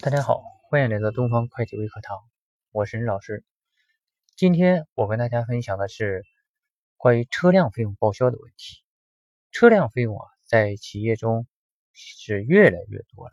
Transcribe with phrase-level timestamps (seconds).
[0.00, 2.16] 大家好，欢迎来到东方会计微课堂，
[2.70, 3.44] 我是任老师。
[4.36, 6.24] 今天我跟大家分享的是
[6.96, 8.84] 关于车辆费用报销的问题。
[9.50, 11.48] 车辆费用啊，在企业中
[11.92, 13.32] 是越来越多了，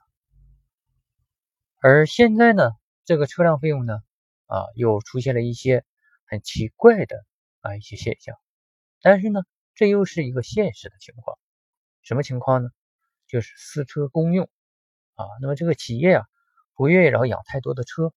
[1.82, 2.71] 而现在呢，
[3.05, 4.02] 这个车辆费用呢，
[4.47, 5.86] 啊，又出现了一些
[6.25, 7.23] 很奇怪的
[7.61, 8.36] 啊一些现象。
[9.02, 9.41] 但是呢，
[9.75, 11.38] 这又是一个现实的情况。
[12.02, 12.70] 什么情况呢？
[13.27, 14.50] 就是私车公用
[15.13, 15.25] 啊。
[15.41, 16.25] 那么这个企业啊。
[16.76, 18.11] 不愿意然后养太多的车，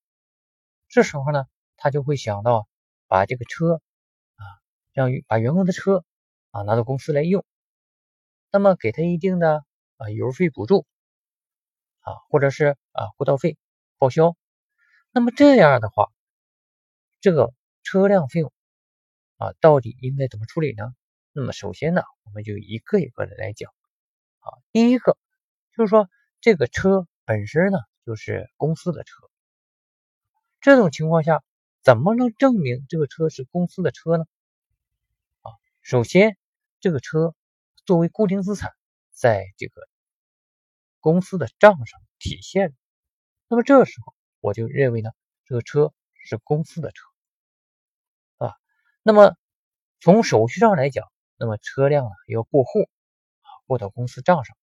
[0.89, 1.45] 这时候呢，
[1.77, 2.67] 他就会想到
[3.07, 3.81] 把这个车
[4.35, 4.43] 啊，
[4.93, 6.05] 让把员工的车
[6.51, 7.45] 啊拿到公司来用，
[8.51, 9.65] 那么给他一定的
[9.97, 10.87] 啊油费补助
[12.01, 13.57] 啊，或者是啊过道费
[13.97, 14.37] 报销。
[15.13, 16.11] 那么这样的话，
[17.21, 17.55] 这个
[17.85, 18.53] 车辆费用
[19.37, 20.93] 啊，到底应该怎么处理呢？
[21.33, 23.73] 那么首先呢，我们就一个一个的来讲
[24.41, 24.51] 啊。
[24.73, 25.17] 第一个
[25.77, 27.79] 就是说，这个车本身呢。
[28.09, 29.29] 就是公司的车，
[30.63, 31.45] 这种情况下
[31.83, 34.25] 怎么能证明这个车是公司的车呢？
[35.43, 36.39] 啊，首先
[36.81, 37.35] 这个车
[37.85, 38.73] 作为固定资产，
[39.11, 39.87] 在这个
[41.01, 42.75] 公司的账上体现，
[43.47, 45.11] 那么这时候我就认为呢，
[45.45, 47.05] 这个车是公司的车，
[48.39, 48.55] 啊，
[49.03, 49.37] 那么
[50.01, 52.89] 从手续上来讲，那么车辆呢要过户
[53.43, 54.57] 啊，过到公司账上，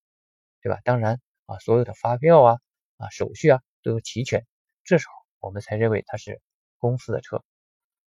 [0.61, 0.81] 对吧？
[0.83, 2.59] 当然啊，所有的发票啊。
[2.97, 4.47] 啊，手续啊都要齐全，
[4.83, 6.41] 这时候我们才认为它是
[6.77, 7.43] 公司的车。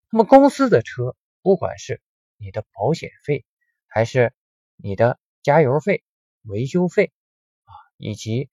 [0.09, 2.01] 那么公司的车，不管是
[2.37, 3.45] 你的保险费，
[3.85, 4.33] 还是
[4.75, 6.03] 你的加油费、
[6.41, 7.13] 维修费
[7.63, 8.49] 啊，以及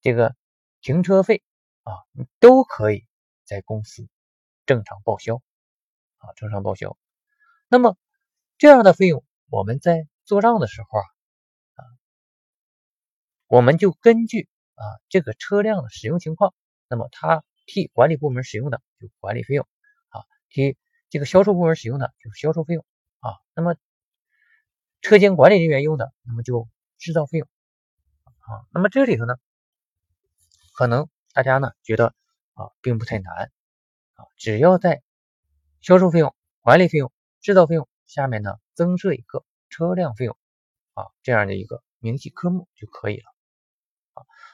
[0.00, 0.34] 这个
[0.80, 1.42] 停车费
[1.82, 1.92] 啊，
[2.40, 3.06] 都可以
[3.44, 4.08] 在公司
[4.64, 5.42] 正常报销
[6.16, 6.96] 啊，正常报销。
[7.68, 7.96] 那么
[8.56, 11.04] 这样的费用，我们在做账的时候啊，
[11.74, 11.84] 啊，
[13.46, 14.48] 我们就根据。
[14.78, 16.54] 啊，这个车辆的使用情况，
[16.88, 19.66] 那么他替管理部门使用的就管理费用
[20.10, 20.76] 啊，替
[21.10, 22.86] 这个销售部门使用的就是销售费用
[23.18, 23.74] 啊，那么
[25.00, 27.48] 车间管理人员用的，那么就制造费用
[28.38, 28.66] 啊。
[28.70, 29.34] 那么这里头呢，
[30.74, 32.14] 可能大家呢觉得
[32.54, 33.50] 啊，并不太难
[34.14, 35.02] 啊，只要在
[35.80, 40.36] 销售费用、管理费用、制造费用下面呢增设一个车辆费用
[40.94, 43.24] 啊这样的一个明细科目就可以了。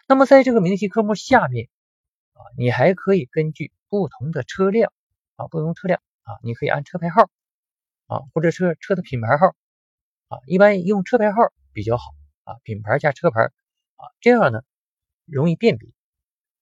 [0.07, 1.71] 那么在这个明细科目下面
[2.35, 4.93] 啊，你还可以根据不同的车辆
[5.37, 7.31] 啊，不同车辆啊，你可以按车牌号
[8.07, 9.47] 啊，或者车车的品牌号
[10.29, 11.39] 啊，一般用车牌号
[11.73, 12.05] 比较好
[12.45, 14.61] 啊，品牌加车牌啊，这样呢
[15.25, 15.89] 容易辨别，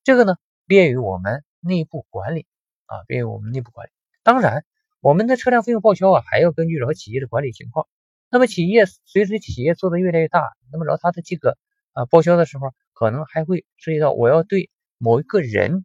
[0.04, 0.36] 这个呢
[0.66, 2.46] 便于我们内部管理
[2.86, 3.90] 啊，便于我们内部管理。
[4.22, 4.64] 当然，
[5.00, 7.88] 我们的车辆费用报销啊，还要根据然后企业的管理情况。
[8.30, 11.58] 那么企业随着企业做的越来越大，那么然后它的这个
[11.92, 12.72] 啊报销的时候。
[12.92, 15.84] 可能还会涉及到我要对某一个人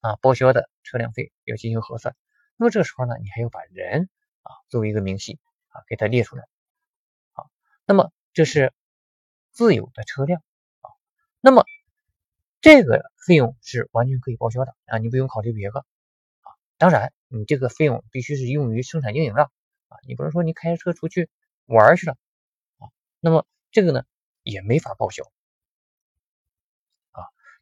[0.00, 2.16] 啊报销的车辆费要进行核算，
[2.56, 4.08] 那么这个时候呢，你还要把人
[4.42, 6.44] 啊作为一个明细啊给它列出来
[7.32, 7.44] 啊。
[7.84, 8.72] 那么这是
[9.50, 10.42] 自有的车辆
[10.80, 10.90] 啊，
[11.40, 11.64] 那么
[12.60, 16.54] 这个费用是完全可以报销的啊，你不用考虑别个啊。
[16.78, 19.42] 当然，你这个费用必须是用于生产经营的
[19.88, 21.28] 啊，你不能说你开车出去
[21.66, 22.16] 玩去了
[22.78, 22.88] 啊，
[23.20, 24.04] 那么这个呢
[24.42, 25.24] 也没法报销。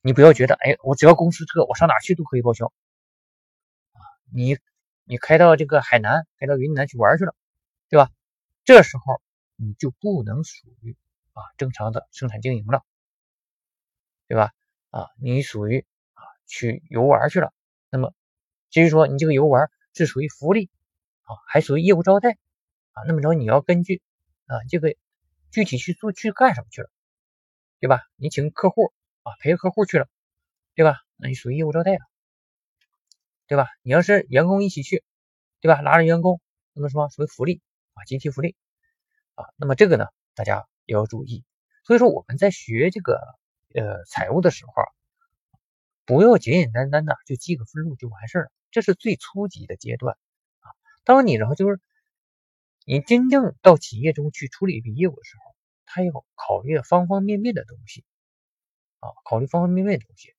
[0.00, 2.66] 你不要觉得，哎，我只要公司车，我上哪去都可以报销
[3.92, 4.00] 啊！
[4.32, 4.56] 你
[5.04, 7.34] 你开到这个海南，开到云南去玩去了，
[7.88, 8.10] 对吧？
[8.64, 9.20] 这时候
[9.56, 10.96] 你就不能属于
[11.32, 12.84] 啊正常的生产经营了，
[14.28, 14.52] 对吧？
[14.90, 15.84] 啊，你属于
[16.14, 17.52] 啊去游玩去了。
[17.90, 18.14] 那么
[18.70, 20.70] 至于说你这个游玩是属于福利
[21.22, 22.38] 啊，还属于业务招待
[22.92, 24.00] 啊，那么着你要根据
[24.46, 24.94] 啊这个
[25.50, 26.90] 具体去做去干什么去了，
[27.80, 28.04] 对吧？
[28.14, 28.92] 你请客户。
[29.28, 30.08] 啊，陪客户去了，
[30.74, 30.96] 对吧？
[31.16, 32.00] 那你属于业务招待了，
[33.46, 33.68] 对吧？
[33.82, 35.04] 你要是员工一起去，
[35.60, 35.82] 对吧？
[35.82, 36.40] 拉着员工，
[36.72, 37.60] 那么什么属于福利
[37.92, 38.56] 啊，集体福利
[39.34, 39.44] 啊。
[39.56, 41.44] 那么这个呢，大家也要注意。
[41.84, 43.20] 所以说我们在学这个
[43.74, 44.72] 呃财务的时候，
[46.06, 50.16] 不要简简单单的就记个分录就完事了，这是最初级的阶段
[50.60, 50.72] 啊。
[51.04, 51.80] 当你然后就是
[52.86, 55.54] 你真正到企业中去处理一笔业务的时候，
[55.84, 58.04] 他要考虑方方面面的东西。
[59.00, 60.34] 啊，考虑方方面面的东西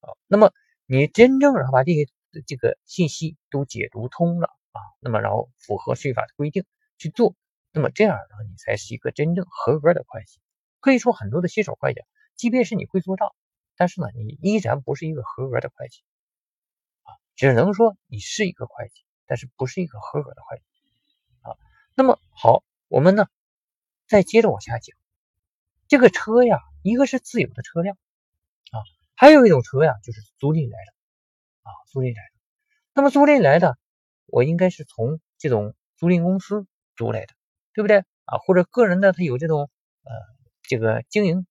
[0.00, 0.52] 啊，那么
[0.86, 2.08] 你真正然后把这些
[2.46, 6.64] 这个信息都解读通了啊，那么然后符合税法的规定
[6.98, 7.34] 去做，
[7.72, 10.40] 那么这样呢你才是一个真正合格的会计。
[10.80, 12.00] 可以说很多的新手会计，
[12.36, 13.34] 即便是你会做账，
[13.76, 16.02] 但是呢，你依然不是一个合格的会计
[17.02, 20.64] 啊，只能说你是一个会计，但是不是一个合格的会计
[21.42, 21.56] 啊。
[21.94, 23.26] 那么好，我们呢
[24.06, 24.96] 再接着往下讲，
[25.86, 26.58] 这个车呀。
[26.82, 27.96] 一个是自有的车辆
[28.70, 28.78] 啊，
[29.14, 30.92] 还有一种车呀，就是租赁来的
[31.62, 32.32] 啊，租赁来的。
[32.94, 33.78] 那么租赁来的，
[34.26, 36.66] 我应该是从这种租赁公司
[36.96, 37.34] 租来的，
[37.74, 38.38] 对不对啊？
[38.38, 39.70] 或者个人的他有这种
[40.04, 40.12] 呃
[40.62, 41.46] 这个经营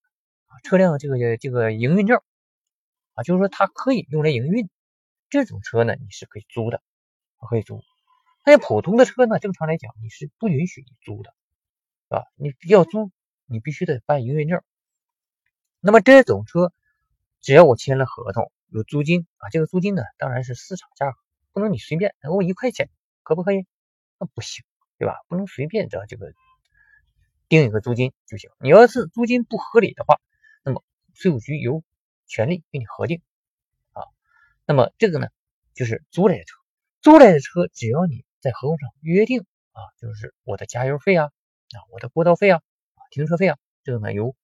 [0.63, 2.21] 车辆这个这个营运证
[3.13, 4.69] 啊，就是说它可以用来营运，
[5.29, 6.81] 这种车呢你是可以租的，
[7.49, 7.83] 可以租。
[8.45, 11.31] 那普通的车呢，正常来讲你是不允许你租的，
[12.09, 12.23] 是吧？
[12.35, 13.11] 你要租，
[13.45, 14.61] 你必须得办营运证。
[15.79, 16.71] 那么这种车。
[17.39, 21.17] 只要我签了合同，有租金啊，这个租金呢，当然是市场价格，
[21.53, 22.89] 不能你随便我一块钱，
[23.23, 23.65] 可不可以？
[24.17, 24.65] 那不行，
[24.97, 25.15] 对吧？
[25.29, 26.33] 不能随便的这个
[27.47, 28.49] 定一个租金就行。
[28.59, 30.19] 你要是租金不合理的话，
[30.63, 30.83] 那么
[31.13, 31.83] 税务局有
[32.25, 33.21] 权利给你核定
[33.93, 34.01] 啊。
[34.65, 35.27] 那么这个呢，
[35.73, 36.57] 就是租来的车，
[37.01, 42.61] 租来的车，只要你在合同上约定啊，就是我的加油费啊，啊，我的过道费，啊，
[43.11, 44.35] 停车费啊，这个呢由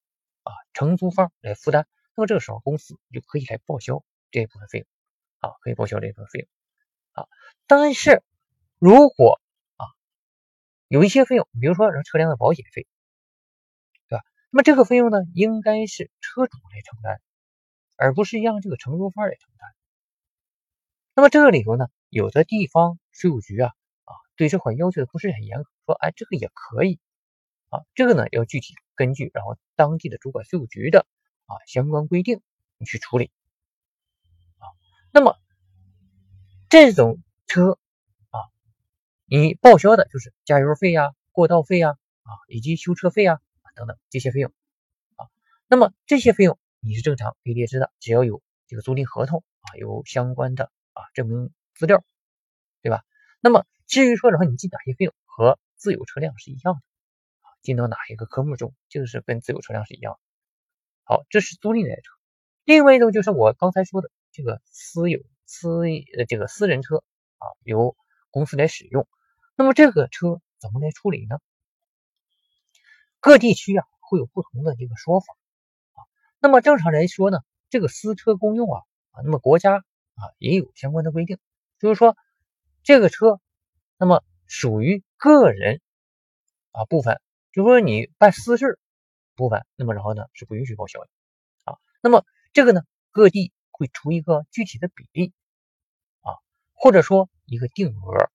[0.43, 1.87] 啊承租方来负担。
[2.15, 4.87] 那么这个时候，公司就可以来报销这一部分费用，
[5.39, 6.47] 啊，可以报销这一部分费用，
[7.13, 7.27] 啊，
[7.65, 8.21] 但是
[8.77, 9.41] 如果
[9.77, 9.85] 啊
[10.87, 12.85] 有一些费用，比如说车辆的保险费，
[14.07, 14.23] 对吧？
[14.51, 17.19] 那么这个费用呢，应该是车主来承担，
[17.95, 19.73] 而不是让这个承租方来承担。
[21.15, 23.71] 那么这个里头呢，有的地方税务局啊
[24.03, 26.99] 啊对这块要求的不是很严格，说哎这个也可以，
[27.69, 31.05] 啊，这个呢要具体根据然后当地的主管税务局的。
[31.45, 32.41] 啊，相关规定
[32.77, 33.29] 你去处理
[34.59, 34.71] 啊。
[35.11, 35.37] 那么
[36.69, 37.77] 这种车
[38.29, 38.39] 啊，
[39.25, 43.41] 你报销的就是加油费呀、过道费呀啊，以及修车费啊
[43.75, 44.53] 等等这些费用
[45.17, 45.27] 啊。
[45.67, 52.05] 那么这些费用你是正常可以列支的，只要有这个租赁合同啊，有相关的啊证明资料，
[52.81, 53.03] 对吧？
[53.41, 56.81] 那么至于说然后你记哪些费用和自有车辆是一样的，
[57.63, 60.19] 进到哪一个科目中，就是跟自有车辆是一样。
[61.05, 62.11] 好，这是租赁来的车。
[62.65, 65.81] 另外一种就是我刚才说的这个私有、私
[66.17, 66.97] 呃这个私人车
[67.37, 67.95] 啊，由
[68.29, 69.07] 公司来使用。
[69.55, 71.39] 那么这个车怎么来处理呢？
[73.19, 75.33] 各地区啊会有不同的这个说法
[75.93, 76.03] 啊。
[76.39, 77.39] 那么正常来说呢，
[77.69, 78.81] 这个私车公用啊
[79.11, 81.37] 啊，那么国家啊也有相关的规定，
[81.79, 82.17] 就是说
[82.83, 83.39] 这个车
[83.97, 85.81] 那么属于个人
[86.71, 87.21] 啊部分，
[87.53, 88.79] 就说你办私事
[89.35, 91.09] 部分，那么然后呢是不允许报销的
[91.65, 91.77] 啊。
[92.01, 95.33] 那么这个呢，各地会出一个具体的比例
[96.21, 96.33] 啊，
[96.73, 98.31] 或者说一个定额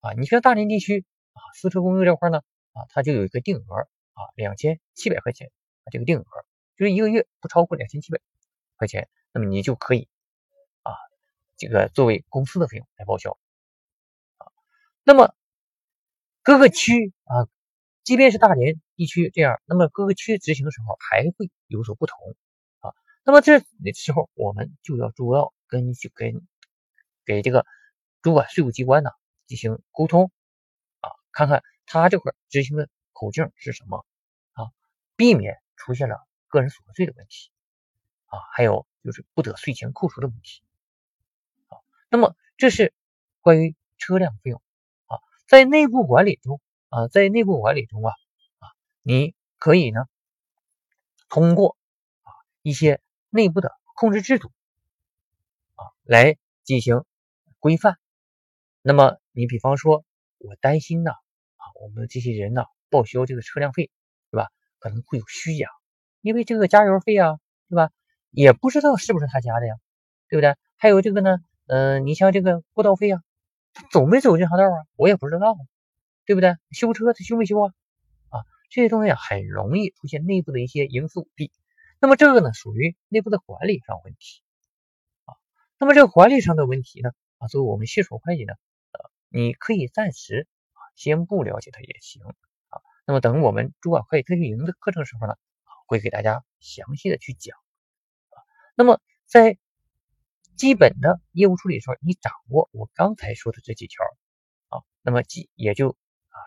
[0.00, 0.12] 啊。
[0.12, 3.74] 你像大连地区啊，私车公用这块呢啊，它就有一个定额
[4.12, 5.50] 啊，两千七百块钱
[5.82, 6.24] 啊，这个定额
[6.76, 8.20] 就是一个月不超过两千七百
[8.76, 10.08] 块钱，那么你就可以
[10.84, 10.94] 啊，
[11.56, 13.36] 这个作为公司的费用来报销
[14.38, 14.46] 啊。
[15.02, 15.34] 那么
[16.44, 17.50] 各个区啊。
[18.02, 22.18] 即便是大连地区这样，那么各个区执行的时候还会有所不同
[22.80, 22.92] 啊。
[23.24, 23.60] 那么这
[23.92, 26.46] 时候我们就要主要跟去跟
[27.24, 27.66] 给这个
[28.22, 29.10] 主管税务机关呢
[29.46, 30.32] 进行沟通
[31.00, 34.04] 啊，看看他这块执行的口径是什么
[34.52, 34.72] 啊，
[35.14, 37.50] 避免出现了个人所得税的问题
[38.26, 40.62] 啊，还有就是不得税前扣除的问题
[41.68, 41.78] 啊。
[42.08, 42.94] 那么这是
[43.42, 44.60] 关于车辆费用
[45.06, 46.60] 啊，在内部管理中。
[46.90, 48.12] 啊，在内部管理中啊，
[48.58, 48.66] 啊，
[49.02, 50.06] 你可以呢
[51.28, 51.76] 通过
[52.22, 52.28] 啊
[52.62, 53.00] 一些
[53.30, 54.50] 内部的控制制度
[55.76, 57.04] 啊来进行
[57.60, 57.96] 规范。
[58.82, 60.04] 那么你比方说，
[60.38, 63.88] 我担心呢啊，我们这些人呢报销这个车辆费，
[64.32, 64.48] 对吧？
[64.80, 65.68] 可能会有虚假，
[66.22, 67.38] 因为这个加油费啊，
[67.68, 67.90] 对吧？
[68.30, 69.76] 也不知道是不是他家的呀，
[70.28, 70.56] 对不对？
[70.76, 73.22] 还有这个呢，嗯，你像这个过道费啊，
[73.92, 74.76] 走没走这条道啊？
[74.96, 75.56] 我也不知道。
[76.26, 76.54] 对不对？
[76.70, 77.74] 修车他修没修啊？
[78.28, 81.50] 啊，这些东西啊很容易出现内部的一些营私舞弊。
[81.98, 84.42] 那么这个呢，属于内部的管理上问题
[85.24, 85.34] 啊。
[85.78, 88.52] 那么这个管理上的问题呢，啊，作为我们新手会计呢，
[88.92, 92.22] 呃，你可以暂时啊先不了解它也行
[92.68, 92.80] 啊。
[93.06, 95.34] 那么等我们主管会计特训营的课程时候呢，
[95.86, 97.58] 会给大家详细的去讲
[98.28, 98.38] 啊。
[98.76, 99.58] 那么在
[100.54, 104.04] 基本的业务处理时候，你掌握我刚才说的这几条
[104.68, 105.96] 啊，那么即也就。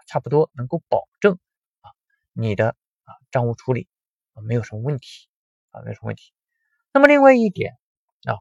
[0.07, 1.37] 差不多能够保证
[1.81, 1.91] 啊，
[2.33, 2.69] 你的
[3.03, 3.87] 啊账务处理
[4.33, 5.27] 啊没有什么问题
[5.71, 6.31] 啊，没有什么问题。
[6.91, 7.77] 那么另外一点
[8.25, 8.39] 啊，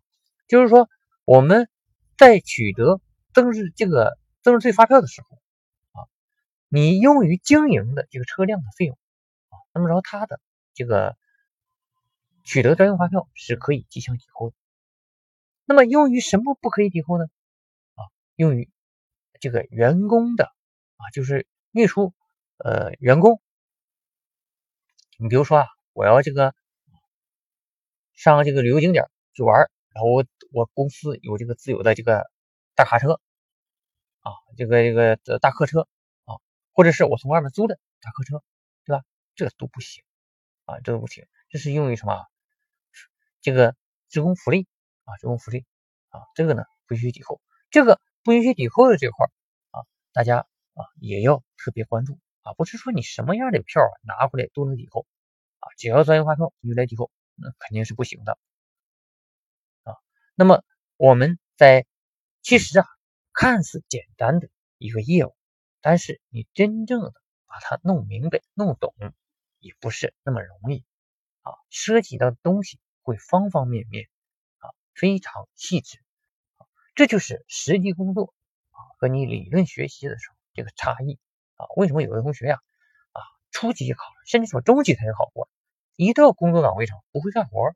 [0.48, 0.88] 就是说
[1.24, 1.68] 我们
[2.16, 3.00] 在取得
[3.32, 5.38] 增值这个增值税发票的时候
[5.92, 6.08] 啊，
[6.68, 8.98] 你用于经营的这个车辆的费用
[9.48, 10.40] 啊，那么然后它的
[10.74, 11.16] 这个
[12.44, 14.56] 取得专用发票是可以进行抵扣的。
[15.64, 17.24] 那么用于什么不可以抵扣呢？
[17.94, 18.04] 啊，
[18.34, 18.68] 用于
[19.40, 20.52] 这个员工的。
[21.02, 22.14] 啊，就是运输，
[22.58, 23.42] 呃，员工，
[25.18, 26.54] 你比如说啊，我要这个
[28.14, 32.30] 上这个旅游景点去玩，然后我我公司有这个自有的这个
[32.76, 33.20] 大卡车
[34.20, 35.88] 啊，这个这个大客车
[36.24, 36.38] 啊，
[36.72, 38.42] 或者是我从外面租的大客车，
[38.84, 39.04] 对吧？
[39.34, 40.04] 这都不行
[40.66, 41.26] 啊，这都不行。
[41.48, 42.24] 这是用于什么？
[43.40, 43.74] 这个
[44.08, 44.68] 职工福利
[45.04, 45.66] 啊，职工福利
[46.10, 47.40] 啊，这个呢不允许抵扣。
[47.70, 49.26] 这个不允许抵扣的这块
[49.70, 49.82] 啊，
[50.12, 55.06] 大家啊也要特别关注啊，不是说你什么样的票拿回来都能抵扣
[55.60, 58.38] 啊，只要专业发票你就来抵扣，那肯定是不行的
[59.84, 59.94] 啊。
[60.34, 60.64] 那么
[60.96, 61.86] 我们在
[62.40, 62.86] 其实啊，
[63.32, 64.48] 看似简单的
[64.78, 65.36] 一个业务，
[65.80, 67.12] 但是你真正的
[67.46, 68.94] 把它弄明白、弄懂，
[69.60, 70.84] 也不是那么容易
[71.42, 74.08] 啊，涉及到的东西会方方面面
[74.58, 75.98] 啊，非常细致。
[76.94, 78.34] 这就是实际工作
[78.70, 81.18] 啊和你理论学习的时候这个差异
[81.56, 81.66] 啊。
[81.76, 82.56] 为什么有的同学呀
[83.12, 85.48] 啊初级也考了，甚至说中级他也考过，
[85.96, 87.74] 一到工作岗位上不会干活，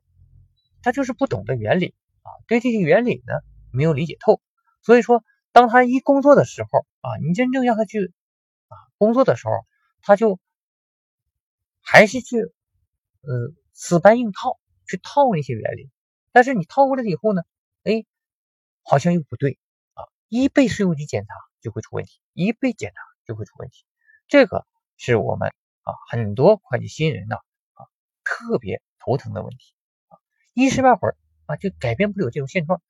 [0.81, 3.33] 他就是不懂得原理啊，对这些原理呢
[3.71, 4.41] 没有理解透。
[4.81, 8.13] 所以说，当他一工作的时候啊，你真正让他去
[8.67, 9.53] 啊工作的时候，
[10.01, 10.39] 他就
[11.81, 12.37] 还是去
[13.21, 15.89] 呃死搬硬套去套那些原理。
[16.31, 17.41] 但是你套过来了以后呢，
[17.83, 18.05] 哎。
[18.89, 19.59] 好像又不对
[19.95, 20.07] 啊！
[20.29, 23.85] 一被税务局检查就会出问题，一被检查就会出问题。
[24.27, 24.65] 这个
[24.97, 25.49] 是我们
[25.83, 27.35] 啊很多会计新人呢
[27.73, 27.85] 啊
[28.23, 29.73] 特别头疼的问题
[30.07, 30.17] 啊，
[30.53, 32.81] 一时半会儿啊就改变不了这种现状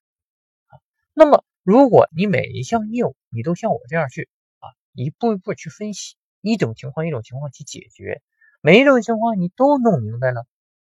[0.67, 0.79] 啊。
[1.13, 8.21] 那么如果你每一项业务你都像我这样去啊一步一步去分析，一种情况一种情况去解决，
[8.61, 10.45] 每一种情况你都弄明白了，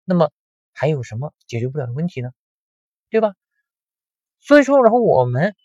[0.04, 0.30] 那么
[0.72, 2.30] 还有什么解决不了的问题呢？
[3.08, 3.34] 对吧？
[4.40, 5.56] 所以说，然后我们，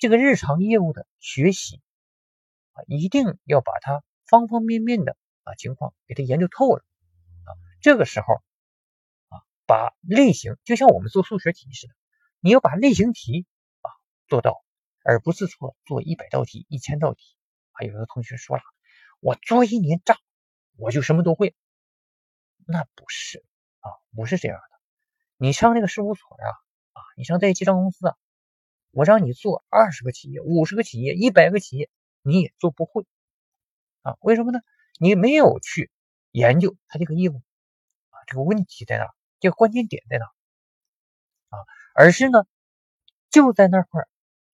[0.00, 1.82] 这个日常业务的学习
[2.72, 6.82] 啊，一定要把它方方面面的啊情况给它研究透了
[7.44, 7.52] 啊。
[7.82, 8.36] 这个时候
[9.28, 11.94] 啊，把类型就像我们做数学题似的，
[12.40, 13.46] 你要把类型题
[13.82, 13.92] 啊
[14.26, 14.64] 做到，
[15.04, 17.36] 而不是说做一百道题、一千道题。
[17.72, 18.62] 啊，有的同学说了，
[19.20, 20.16] 我做一年账，
[20.78, 21.54] 我就什么都会，
[22.64, 23.44] 那不是
[23.80, 24.80] 啊，不是这样的。
[25.36, 26.46] 你上那个事务所呀。
[26.92, 28.16] 啊你上在记账公司啊，
[28.92, 31.88] 我让你做二十个企业、五十个企业、一百个企业，
[32.22, 33.06] 你也做不会
[34.02, 34.16] 啊？
[34.20, 34.60] 为什么呢？
[34.98, 35.90] 你没有去
[36.32, 37.40] 研究他这个业务
[38.10, 39.06] 啊，这个问题在哪？
[39.38, 40.24] 这个关键点在哪？
[41.50, 41.58] 啊，
[41.94, 42.44] 而是呢，
[43.30, 44.02] 就在那块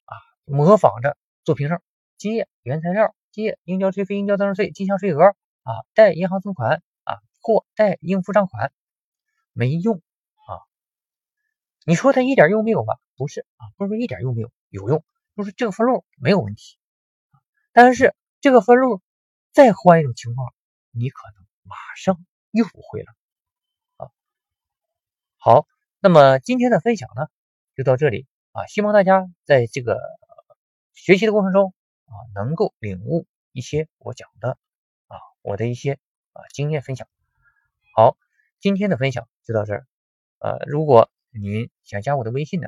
[0.05, 0.13] 啊，
[0.43, 1.81] 模仿着做凭证、
[2.17, 8.71] 借原材料、借应交税、非应交增值税、进项税额啊，贷银行存款啊，或贷应付账款，
[9.53, 10.01] 没用。
[11.87, 12.95] 你说它一点用没有吧？
[13.15, 15.05] 不是啊，不是说一点用没有，有用。
[15.35, 16.77] 就是这个分录没有问题，
[17.73, 19.01] 但是这个分录
[19.51, 20.53] 再换一种情况，
[20.91, 23.13] 你可能马上又不会了
[23.97, 24.07] 啊。
[25.37, 25.67] 好，
[25.99, 27.27] 那么今天的分享呢，
[27.75, 28.65] 就到这里啊。
[28.67, 29.99] 希望大家在这个
[30.93, 31.73] 学习的过程中
[32.05, 34.57] 啊，能够领悟一些我讲的
[35.07, 35.99] 啊，我的一些
[36.31, 37.09] 啊经验分享。
[37.93, 38.17] 好，
[38.61, 39.85] 今天的分享就到这儿。
[40.39, 42.67] 呃，如果您想加我的微信呢？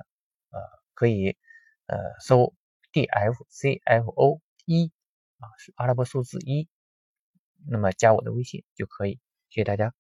[0.50, 0.59] 呃，
[0.93, 1.38] 可以
[1.86, 2.53] 呃搜
[2.91, 4.91] D F C F O 一
[5.39, 6.67] 啊，是阿拉伯数字一，
[7.65, 9.19] 那么加我的微信就可以。
[9.50, 9.93] 谢谢大家。